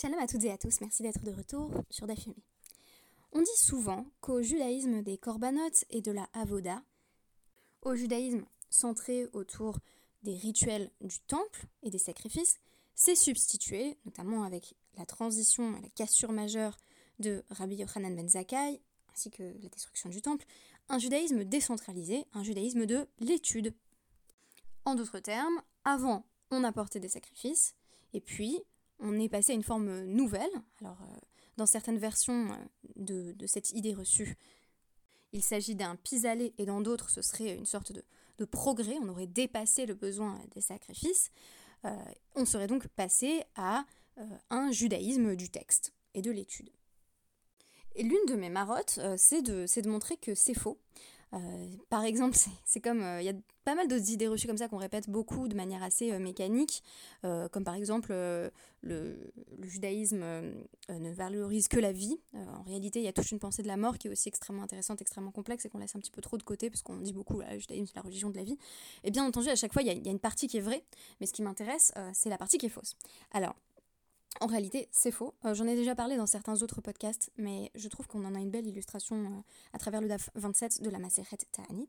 [0.00, 2.42] Shalom à toutes et à tous, merci d'être de retour sur Dafyomi.
[3.32, 6.82] On dit souvent qu'au judaïsme des corbanotes et de la avoda,
[7.82, 9.78] au judaïsme centré autour
[10.22, 12.60] des rituels du temple et des sacrifices,
[12.94, 16.78] s'est substitué, notamment avec la transition et la cassure majeure
[17.18, 18.80] de Rabbi Yochanan ben Zakkai,
[19.12, 20.46] ainsi que la destruction du temple,
[20.88, 23.74] un judaïsme décentralisé, un judaïsme de l'étude.
[24.86, 27.74] En d'autres termes, avant, on apportait des sacrifices,
[28.14, 28.62] et puis
[29.00, 30.50] on est passé à une forme nouvelle.
[30.80, 31.16] Alors, euh,
[31.56, 34.36] dans certaines versions euh, de, cette idée reçue,
[35.32, 38.04] il s'agit d'un pis-aller, et dans d'autres, ce serait une sorte de,
[38.46, 38.96] progrès.
[39.02, 41.30] On aurait dépassé le besoin des sacrifices.
[41.84, 41.94] Euh,
[42.34, 43.84] on serait donc passé à
[44.48, 46.70] un judaïsme du texte et de l'étude.
[47.96, 50.78] Et l'une de mes marottes, c'est de, montrer que c'est faux.
[51.32, 53.34] Euh, par exemple, c'est comme il euh, y a
[53.64, 56.82] pas mal d'autres idées reçues comme ça qu'on répète beaucoup de manière assez euh, mécanique,
[57.22, 58.12] comme par exemple
[58.82, 60.24] le, judaïsme
[60.88, 62.18] ne valorise que la vie.
[62.34, 64.62] en réalité, il y a toute une pensée de la mort qui est aussi extrêmement
[64.62, 67.12] intéressante, extrêmement complexe et qu'on laisse un petit peu trop de côté parce qu'on dit
[67.12, 68.56] beaucoup le judaïsme c'est la religion de la vie.
[69.04, 70.82] Et bien entendu, à chaque fois, il y, y, a une partie qui est vraie,
[71.20, 72.96] mais ce qui m'intéresse, c'est la partie qui est fausse.
[73.32, 73.54] Alors,
[74.40, 75.34] en réalité, c'est faux.
[75.44, 78.38] Euh, j'en ai déjà parlé dans certains autres podcasts, mais je trouve qu'on en a
[78.38, 79.42] une belle illustration euh,
[79.74, 81.88] à travers le DAF 27 de la Maseret Ta'anit.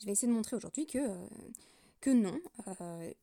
[0.00, 1.26] Je vais essayer de montrer aujourd'hui que, euh,
[2.00, 2.38] que non,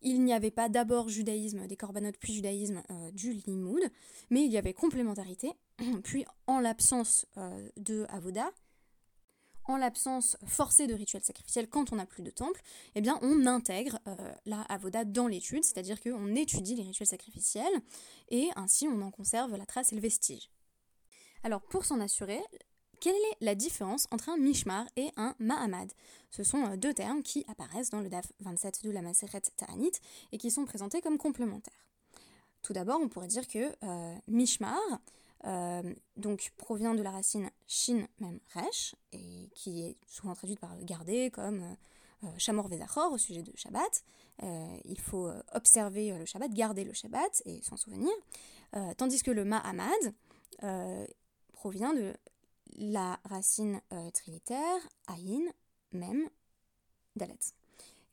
[0.02, 3.82] il n'y avait pas d'abord judaïsme des corbanotes puis judaïsme du limoud,
[4.30, 5.54] mais il y avait complémentarité,
[6.04, 7.26] puis en l'absence
[7.78, 8.52] de Avoda,
[9.66, 12.62] en l'absence forcée de rituels sacrificiels quand on n'a plus de temple,
[12.96, 17.74] eh bien on intègre euh, la avoda dans l'étude, c'est-à-dire qu'on étudie les rituels sacrificiels
[18.30, 20.50] et ainsi on en conserve la trace et le vestige.
[21.44, 22.42] Alors pour s'en assurer,
[23.00, 25.92] quelle est la différence entre un mishmar et un mahamad
[26.32, 29.92] Ce sont euh, deux termes qui apparaissent dans le DAF 27 de la Maseret Ta'anit
[30.32, 31.86] et qui sont présentés comme complémentaires.
[32.62, 34.80] Tout d'abord, on pourrait dire que euh, mishmar,
[35.46, 40.76] euh, donc provient de la racine shin, même resh, et qui est souvent traduite par
[40.82, 41.76] garder comme euh,
[42.24, 44.04] euh, shamor vezachor au sujet de Shabbat.
[44.86, 48.12] il faut observer le Shabbat, garder le Shabbat et s'en souvenir.
[48.98, 50.14] tandis que le Mahamad
[51.54, 52.14] provient de
[52.78, 53.82] la racine
[54.14, 55.46] trilitaire ayin,
[55.92, 56.30] même,
[57.16, 57.40] dalet,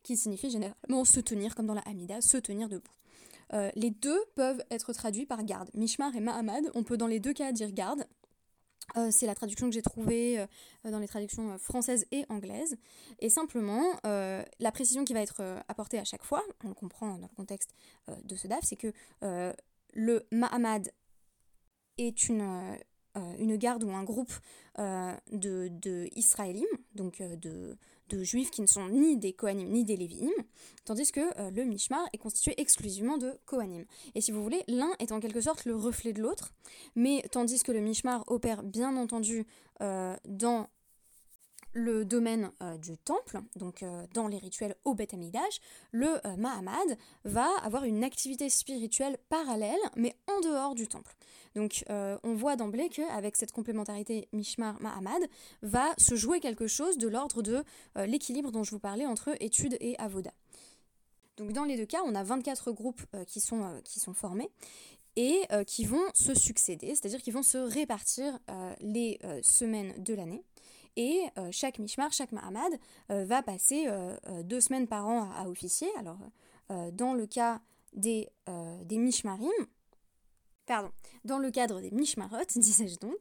[0.03, 3.02] qui signifie généralement se tenir, comme dans la Hamida, se tenir debout.
[3.55, 5.71] Euh, les deux peuvent être traduits par garde.
[5.75, 8.07] Mishmar et Mahamad, on peut dans les deux cas dire garde.
[8.97, 10.47] Euh, c'est la traduction que j'ai trouvée euh,
[10.91, 12.77] dans les traductions françaises et anglaises.
[13.21, 17.29] Et simplement, la précision qui va être apportée à chaque fois, on le comprend dans
[17.29, 17.75] le contexte
[18.25, 18.93] de ce DAF, c'est que
[19.95, 20.91] le Mahamad
[21.99, 22.77] est une,
[23.57, 24.33] garde ou un groupe
[24.79, 26.09] de, de
[26.95, 27.79] donc de,
[28.23, 30.31] juifs qui ne sont ni des Kohanim ni des Lévi'im,
[30.85, 33.85] tandis que euh, le Mishmar est constitué exclusivement de Kohanim.
[34.15, 36.53] Et si vous voulez, l'un est en quelque sorte le reflet de l'autre,
[36.95, 39.47] mais tandis que le Mishmar opère bien entendu
[39.81, 40.69] euh, dans
[41.75, 45.61] le domaine euh, du temple, donc euh, dans les rituels au Beth Amidash,
[45.91, 51.15] le euh, Mahamad va avoir une activité spirituelle parallèle, mais en dehors du temple.
[51.55, 55.29] Donc on voit d'emblée qu'avec cette complémentarité Mishmar-Mahamad,
[55.61, 57.63] va se jouer quelque chose de l'ordre de
[58.07, 60.33] l'équilibre dont je vous parlais entre études et avoda.
[61.37, 64.49] Donc dans les deux cas, on a 24 groupes qui, sont, qui sont formés
[65.17, 68.39] et qui vont se succéder, c'est-à-dire qu'ils vont se répartir
[68.81, 70.43] les semaines de l'année.
[70.97, 72.73] Et euh, chaque Mishmar, chaque Mahamad
[73.11, 75.89] euh, va passer euh, deux semaines par an à, officier.
[75.99, 76.19] Alors,
[76.93, 77.61] dans le cas
[77.93, 78.31] des,
[78.85, 79.51] des Mishmarim,
[80.65, 80.91] pardon,
[81.25, 83.19] dans le cadre des Mishmarot, disais-je donc,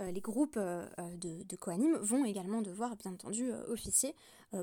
[0.00, 4.16] les groupes de, de vont également devoir, bien entendu, officier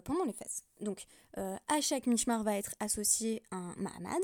[0.03, 0.63] pendant les fêtes.
[0.81, 1.05] Donc,
[1.37, 4.21] à chaque Mishmar va être associé un Mahamad.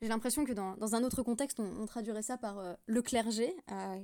[0.00, 3.56] J'ai l'impression que dans, dans, un autre contexte, on, on traduirait ça par le clergé,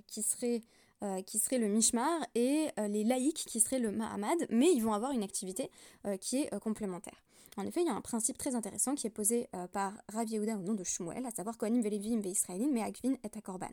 [0.09, 0.63] qui serait
[1.03, 4.81] euh, qui serait le Mishmar, et euh, les laïcs, qui seraient le Mahamad, mais ils
[4.81, 5.71] vont avoir une activité
[6.07, 7.23] euh, qui est complémentaire.
[7.57, 10.57] En effet, il y a un principe très intéressant qui est posé par Rav Yehuda
[10.57, 13.71] au nom de Shmuel, à savoir Kohanim velevim ve Israelim, mais Akvin et Akorban.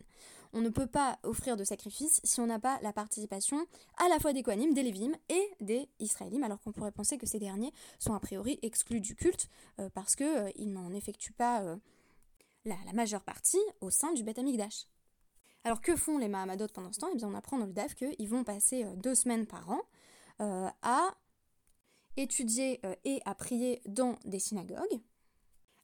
[0.53, 3.67] On ne peut pas offrir de sacrifice si on n'a pas la participation
[3.97, 7.27] à la fois des Kohanim, des Lévim et des Israélim, alors qu'on pourrait penser que
[7.27, 9.47] ces derniers sont a priori exclus du culte
[9.93, 11.61] parce qu'ils n'en effectuent pas
[12.65, 14.87] la, la, majeure partie au sein du Beth Amikdash.
[15.67, 17.09] Alors que font les Mahamadot pendant ce temps?
[17.11, 19.81] Eh bien on apprend dans le DAF qu'ils vont passer euh, deux semaines par an
[20.39, 21.09] euh, à
[22.15, 25.01] étudier euh, et à prier dans des synagogues,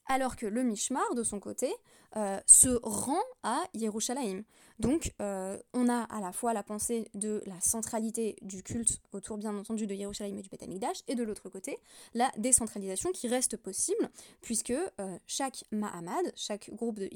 [0.08, 1.74] alors que le Mishmar, de son côté,
[2.16, 4.44] euh, se rend à Yerushalayim.
[4.80, 9.38] Donc, euh, on a à la fois la pensée de la centralité du culte autour,
[9.38, 10.64] bien entendu, de Yerushalayim et du Beth
[11.08, 11.78] et de l'autre côté,
[12.14, 14.10] la décentralisation qui reste possible,
[14.42, 17.10] puisque euh, chaque Mahamad, chaque groupe de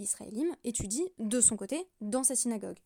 [0.64, 2.78] étudie de son côté dans sa synagogue.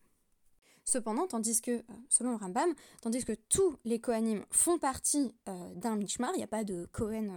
[0.83, 5.33] Cependant, tandis que, selon le Rambam, tandis que tous les Kohanim font partie
[5.75, 7.31] d'un Mishmar, il n'y a pas de Kohen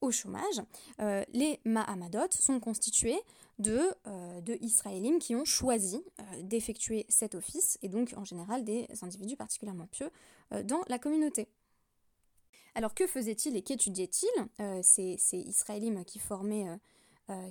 [0.00, 0.62] au chômage,
[1.00, 3.20] euh, les Mahamadot sont constitués
[3.58, 8.64] de, euh, de Israélim qui ont choisi euh, d'effectuer cet office, et donc en général
[8.64, 10.10] des individus particulièrement pieux
[10.64, 11.48] dans la communauté.
[12.74, 14.28] Alors que faisait-il et qu'étudiait-il
[14.82, 16.78] ces, ces Israélim qui formaient,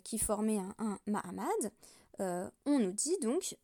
[0.03, 1.71] qui formaient un, un Mahamad
[2.19, 3.55] On nous dit donc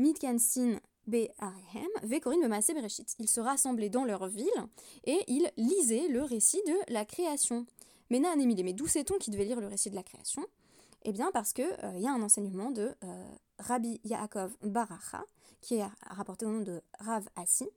[0.00, 3.14] Mitkansin Be'arehem, Vekorin Bemaase Bereshit.
[3.18, 4.48] Ils se rassemblaient dans leur ville
[5.04, 7.66] et ils lisaient le récit de la création.
[8.08, 10.44] Mais mais d'où sait-on qui devait lire le récit de la création?
[11.02, 15.24] Eh bien parce qu'il euh, y a un enseignement de euh, Rabbi Yaakov Baracha,
[15.60, 17.68] qui est rapporté au nom de Rav Assi.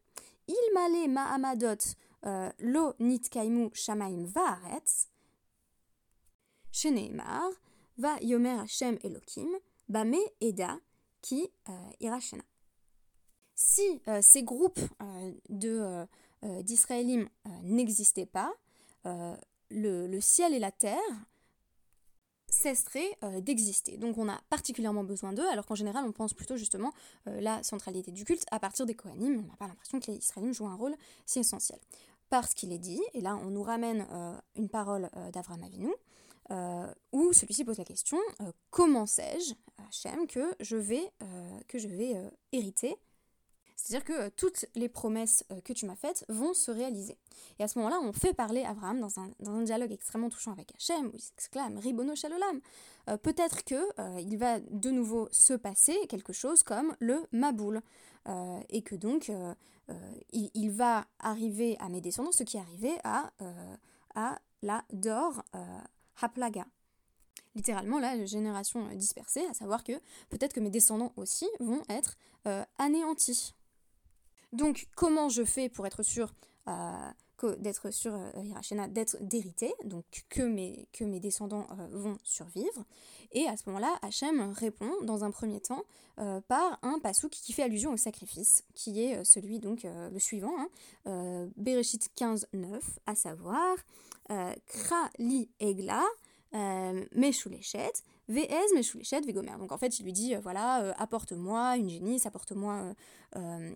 [0.47, 1.77] Il malé ma'amadot
[2.25, 5.07] euh, lo nitkaimu shamaim va'aretz,
[6.71, 7.49] sheneemar,
[7.97, 9.49] va yomer Hashem Elokim,
[9.87, 10.79] bame eda
[11.23, 11.49] ki
[11.99, 12.43] irashena.
[13.55, 14.79] Si ces groupes
[15.49, 16.05] de
[16.61, 17.27] d'Israélim
[17.63, 18.53] n'existaient pas,
[19.73, 20.99] le, ciel et la terre
[22.49, 23.97] cesseraient euh, d'exister.
[23.97, 26.93] Donc on a particulièrement besoin d'eux, alors qu'en général on pense plutôt justement
[27.27, 30.17] euh, la centralité du culte à partir des Kohanim, on n'a pas l'impression que les
[30.17, 31.79] Israélites jouent un rôle si essentiel.
[32.29, 35.91] Parce qu'il est dit, et là on nous ramène euh, une parole d'Avram Avinu,
[36.50, 38.18] où celui-ci pose la question,
[38.69, 39.54] comment sais-je,
[39.88, 41.12] Hachem, que je vais,
[41.68, 42.16] que je vais
[42.51, 42.98] hériter?
[43.84, 47.18] C'est-à-dire que euh, toutes les promesses euh, que tu m'as faites vont se réaliser.
[47.60, 51.07] Et à ce moment-là, on fait parler Abraham dans un, dialogue extrêmement touchant avec Hachem,
[51.07, 52.62] où il s'exclame Ribono Shalolam.
[53.10, 57.81] Euh, peut-être qu'il va de nouveau se passer quelque chose comme le Maboul.
[58.69, 59.30] et que donc,
[60.31, 63.34] il, va arriver à mes descendants ce qui est arrivé à,
[64.16, 65.44] à la Dor
[66.21, 66.65] Haplaga
[67.56, 69.92] littéralement la génération dispersée, à savoir que
[70.30, 72.18] peut-être que mes descendants aussi vont être
[72.80, 73.54] anéantis.
[74.54, 76.33] Donc, comment je fais pour être sûr
[76.68, 77.12] euh,
[77.45, 82.86] d'être sûr, euh, d'être d'hériter, donc que mes, descendants euh, vont survivre.
[83.31, 85.84] Et à ce moment-là, Hachem répond dans un premier temps
[86.48, 90.54] par un pasouk qui fait allusion au sacrifice, qui est celui donc le suivant,
[91.06, 93.75] hein, Bereshit 15, 9, à savoir
[94.28, 96.04] Kra li egla,
[97.16, 97.94] Meshulechet,
[98.28, 99.57] VS Meshulechet Vegomer.
[99.57, 102.94] Donc en fait, il lui dit voilà, apporte-moi une génisse, apporte-moi
[103.36, 103.75] euh,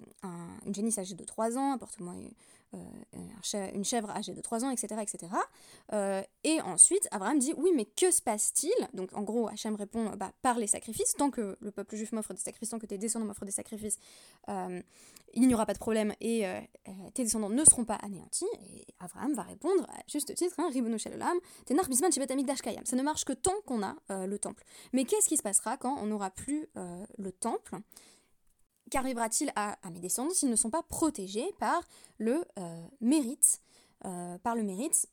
[0.66, 2.30] une génisse âgée de 3 ans, apporte-moi euh,
[2.74, 5.02] une chèvre âgée de 3 ans, etc.
[5.02, 5.32] etc.
[5.94, 8.88] Euh, et ensuite, Abraham dit Oui, mais que se passe-t-il?
[8.94, 12.34] Donc en gros, Hachem répond bah, Par les sacrifices, tant que le peuple juif m'offre
[12.34, 13.98] des sacrifices, tant que tes descendants m'offrent des sacrifices,
[14.48, 16.46] il n'y aura pas de problème et
[17.14, 18.48] tes descendants ne seront pas anéantis.
[18.62, 20.70] Et Abraham va répondre, à juste titre, hein,
[21.66, 22.12] Tenar Bisman.
[22.12, 24.64] Ça ne marche que tant qu'on a le temple.
[24.94, 26.68] Mais qu'est-ce qui se passera quand on n'aura plus
[27.18, 27.78] le temple?
[28.90, 31.84] Qu'arrivera-t-il à, mes descendants s'ils ne sont pas protégés par
[32.18, 33.62] le euh, mérite,
[34.06, 35.08] euh, par le mérite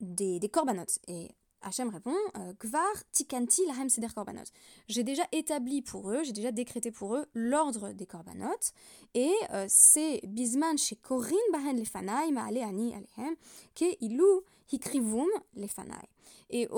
[0.00, 1.30] des, corbanotes Et
[1.62, 4.44] Hachem répond euh, Gvar tikanti lahem seder korbanot.
[4.88, 8.72] J'ai déjà établi pour eux, j'ai déjà décrété pour eux l'ordre des corbanotes,
[9.14, 9.32] et
[9.68, 13.36] c'est bisman chez korin bahen lefanai ani alehem
[13.74, 16.08] ke ilu hikrivum lefanai.
[16.50, 16.68] Et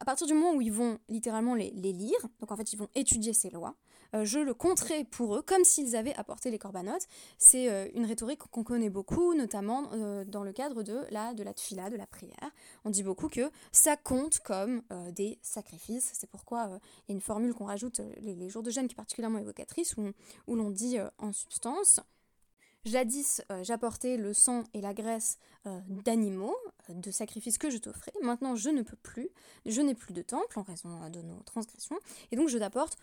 [0.00, 2.88] à partir du moment où ils vont littéralement les, lire, donc en fait ils vont
[2.94, 3.83] étudier ces lois, euh,
[4.22, 7.06] je le compterai pour eux comme s'ils avaient apporté les corbanotes.
[7.38, 11.42] C'est euh, une rhétorique qu'on connaît beaucoup, notamment euh, dans le cadre de la, de
[11.42, 12.50] la tfila, de la prière.
[12.84, 16.10] On dit beaucoup que ça compte comme des sacrifices.
[16.12, 16.68] C'est pourquoi
[17.08, 19.96] il y a une formule qu'on rajoute les, jours de jeûne qui est particulièrement évocatrice,
[19.96, 20.12] où,
[20.46, 22.00] où l'on dit en substance
[22.84, 26.54] Jadis, euh, j'apportais le sang et la graisse euh, d'animaux,
[26.90, 28.12] euh, de sacrifices que je t'offrais.
[28.22, 29.30] Maintenant, je ne peux plus.
[29.64, 31.98] Je n'ai plus de temple en raison de nos transgressions.
[32.30, 32.98] Et donc, je t'apporte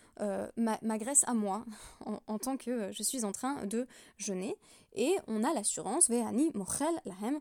[0.56, 1.64] ma, graisse à moi,
[2.06, 4.56] en, tant que je suis en train de jeûner.
[4.94, 7.40] Et on a l'assurance, Ve'ani mochel lahem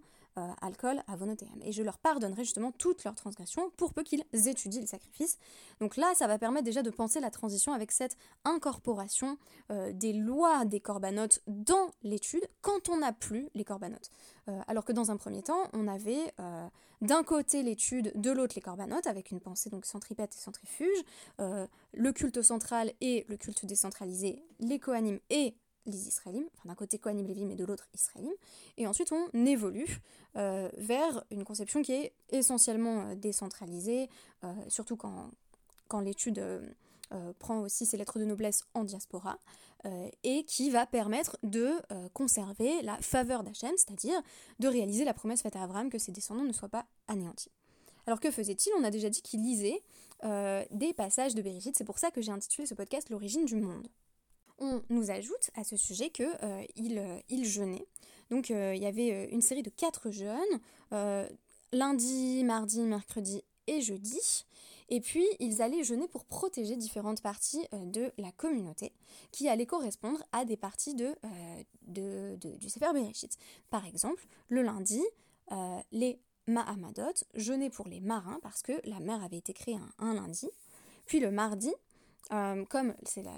[0.61, 1.15] alcool à
[1.61, 5.37] Et je leur pardonnerai justement toutes leurs transgressions pour peu qu'ils étudient les sacrifices.
[5.79, 9.37] Donc là, ça va permettre déjà de penser la transition avec cette incorporation
[9.71, 14.09] euh, des lois des corbanotes dans l'étude quand on n'a plus les corbanotes.
[14.49, 16.33] Euh, alors que dans un premier temps, on avait
[17.01, 20.97] d'un côté l'étude, de l'autre les corbanotes, avec une pensée donc centripète et centrifuge,
[21.39, 27.27] le culte central et le culte décentralisé, les coanimes et les Israélites, d'un côté Kohanim
[27.45, 28.33] mais de l'autre Israélim,
[28.77, 29.99] et ensuite on évolue
[30.35, 34.09] vers une conception qui est essentiellement décentralisée,
[34.67, 35.31] surtout quand,
[35.87, 36.43] quand l'étude
[37.39, 39.39] prend aussi ses lettres de noblesse en diaspora,
[40.23, 41.73] et qui va permettre de
[42.13, 44.21] conserver la faveur d'Hachem, c'est-à-dire
[44.59, 47.51] de réaliser la promesse faite à Abraham que ses descendants ne soient pas anéantis.
[48.05, 48.71] Alors que faisait-il?
[48.79, 49.81] On a déjà dit qu'il lisait
[50.69, 53.87] des passages de Bereshit, c'est pour ça que j'ai intitulé ce podcast L'origine du monde
[54.61, 57.85] on nous ajoute à ce sujet qu'il euh, euh, il jeûnait.
[58.29, 60.37] Donc euh, il y avait une série de quatre jeûnes,
[61.73, 64.45] lundi, mardi, mercredi et jeudi.
[64.93, 68.91] Et puis, ils allaient jeûner pour protéger différentes parties de la communauté
[69.31, 71.15] qui allaient correspondre à des parties de,
[72.57, 72.87] du Sefer.
[73.69, 75.01] Par exemple, le lundi,
[75.93, 80.49] les Mahamadot jeûnaient pour les marins parce que la mer avait été créée un lundi.
[81.05, 81.71] Puis le mardi,
[82.31, 83.33] euh, comme c'est la,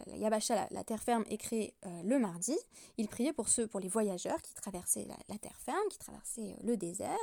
[0.70, 2.56] la, terre ferme, est créée euh, le mardi,
[2.98, 6.78] il priait pour ceux, les voyageurs qui traversaient la, terre ferme, qui traversaient euh, le
[6.78, 7.18] désert.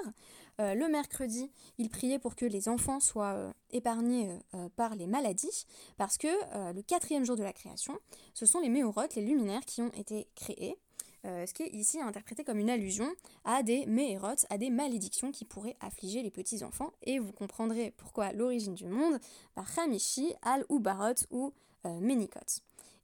[0.59, 4.29] le mercredi, il priait pour que les enfants soient épargnés
[4.77, 6.29] par les maladies, parce que
[6.75, 7.99] le quatrième jour de la création,
[8.35, 10.77] ce sont les méorotes, les luminaires, qui ont été créés.
[11.25, 13.09] Ce qui est ici interprété comme une allusion
[13.45, 16.93] à des méhérotes, à des malédictions qui pourraient affliger les petits-enfants.
[17.03, 19.19] Et vous comprendrez pourquoi l'origine du monde
[19.55, 21.53] par Hamishi, Al-Ubarot ou
[21.87, 22.27] euh,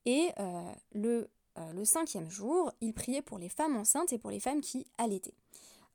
[0.04, 4.30] Et euh, le, euh, le, cinquième jour, il priait pour les femmes enceintes et pour
[4.30, 5.34] les femmes qui allaitaient.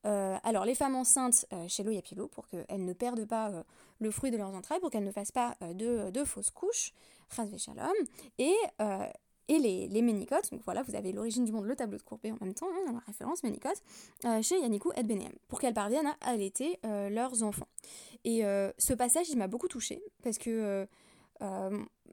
[0.08, 3.52] Euh, alors les femmes enceintes chez Loyapilo pour qu'elles ne perdent pas
[4.00, 6.92] le fruit de leurs entrailles, pour qu'elles ne fassent pas de, de, fausses couches,
[7.30, 7.94] shalom,
[8.40, 8.56] et,
[9.48, 12.32] et les, les ménicotes, donc voilà, vous avez l'origine du monde, le tableau de Courbet
[12.32, 13.82] en même temps, hein, la référence ménicote,
[14.42, 17.68] chez Yannikou et Benem, pour qu'elles parviennent à allaiter leurs enfants.
[18.24, 18.44] Et
[18.78, 20.88] ce passage, il m'a beaucoup touchée, parce que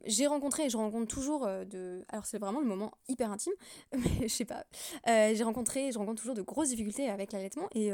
[0.05, 2.03] j'ai rencontré et je rencontre toujours euh, de.
[2.09, 3.53] Alors, c'est vraiment le moment hyper intime,
[3.93, 4.65] mais je sais pas.
[5.07, 7.91] Euh, j'ai rencontré je rencontre toujours de grosses difficultés avec l'allaitement et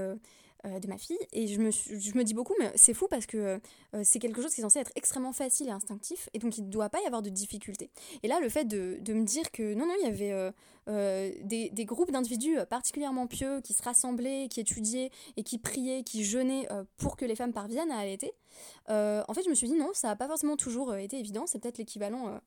[0.66, 1.18] euh, de ma fille.
[1.32, 3.60] Et je me, dis beaucoup, mais c'est fou parce que
[4.04, 6.70] c'est quelque chose qui est censé être extrêmement facile et instinctif et donc il ne
[6.70, 7.90] doit pas y avoir de difficultés.
[8.24, 10.52] Et là, le fait de, me dire que non, non, il y avait
[11.44, 16.24] des, des, groupes d'individus particulièrement pieux qui se rassemblaient, qui étudiaient et qui priaient, qui
[16.24, 16.68] jeûnaient
[16.98, 18.34] pour que les femmes parviennent à allaiter.
[18.90, 21.46] en fait, je me suis dit non, ça n'a pas forcément toujours été évident.
[21.48, 22.40] C'est peut-être l'équivalent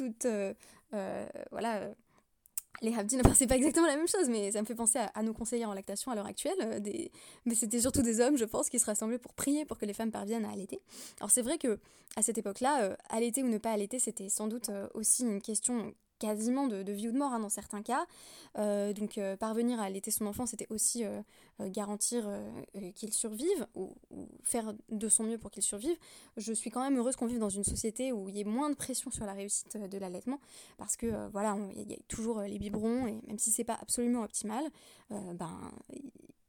[0.00, 0.10] euh,
[0.94, 1.90] euh, voilà
[2.82, 5.22] les Habdin, enfin c'est pas exactement la même chose, mais ça me fait penser à,
[5.22, 6.80] nos conseillers en lactation à l'heure actuelle, euh,
[7.44, 9.94] mais c'était surtout des hommes, je pense, qui se rassemblaient pour prier pour que les
[9.94, 10.80] femmes parviennent à allaiter.
[11.20, 11.78] Alors c'est vrai que
[12.16, 16.66] à cette époque-là, allaiter ou ne pas allaiter, c'était sans doute aussi une question quasiment
[16.66, 18.06] de, vie ou de mort hein, dans certains cas.
[18.58, 21.22] Euh, donc euh, parvenir à allaiter son enfant, c'était aussi euh,
[21.60, 22.28] garantir
[22.94, 23.94] qu'il survive ou,
[24.42, 25.96] faire de son mieux pour qu'il survive.
[26.36, 28.70] Je suis quand même heureuse qu'on vive dans une société où il y ait moins
[28.70, 30.40] de pression sur la réussite de l'allaitement
[30.78, 34.22] parce que voilà, il y, a toujours les biberons et même si c'est pas absolument
[34.22, 34.64] optimal,
[35.10, 35.72] ben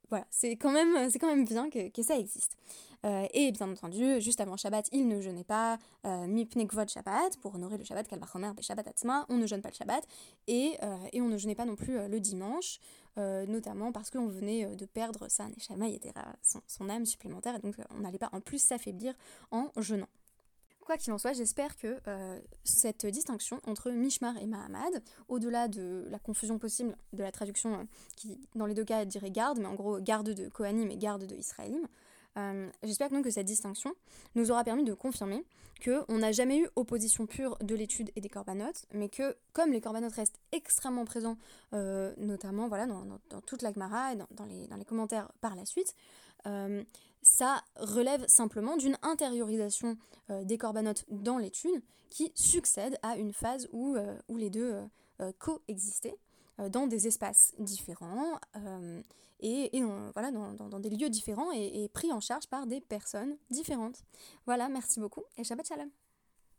[0.10, 2.56] voilà, c'est quand même, c'est quand même bien que, ça existe.
[3.06, 7.56] Euh, et bien entendu, juste avant Shabbat, il ne jeûnait pas euh, Mipne Shabbat pour
[7.56, 9.26] honorer le Shabbat Kalvachomer Shabbat Atzma.
[9.30, 10.04] On ne jeûne pas le Shabbat
[10.48, 12.80] et, euh, et on ne jeûnait pas non plus le dimanche,
[13.18, 15.88] notamment parce qu'on venait de perdre sa Neshama,
[16.44, 19.16] son, son âme supplémentaire, et donc on n'allait pas en plus s'affaiblir
[19.50, 20.08] en jeûnant.
[20.88, 21.98] Quoi qu'il en soit, j'espère que
[22.63, 28.39] cette distinction entre Mishmar et Mahamad, au-delà de la confusion possible de la traduction qui,
[28.56, 31.36] dans les deux cas, dirait garde, mais en gros garde de Kohanim et garde de
[31.36, 31.86] Israélim,
[32.38, 33.94] euh, j'espère donc que cette distinction
[34.36, 35.44] nous aura permis de confirmer
[35.84, 39.82] qu'on n'a jamais eu opposition pure de l'étude et des corbanotes, mais que comme les
[39.82, 41.38] corbanotes restent extrêmement présents,
[41.74, 45.96] euh, notamment voilà, dans, toute la Gemara et dans, les, commentaires par la suite,
[46.46, 46.82] euh,
[47.38, 49.96] ça relève simplement d'une intériorisation
[50.44, 53.96] des corbanotes dans l'étude qui succède à une phase où,
[54.27, 54.75] où les deux
[55.38, 56.17] coexistaient
[56.70, 58.39] dans des espaces différents
[59.39, 59.70] et,
[60.13, 64.03] voilà, dans, des lieux différents et, et pris en charge par des personnes différentes.
[64.48, 65.91] Voilà, merci beaucoup et Shabbat Shalom